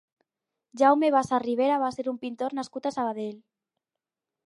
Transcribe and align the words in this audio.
Jaume 0.81 1.11
Bassa 1.17 1.41
Ribera 1.45 1.77
va 1.85 1.91
ser 1.99 2.09
un 2.15 2.19
pintor 2.25 2.59
nascut 2.61 2.89
a 2.93 2.97
Sabadell. 2.99 3.41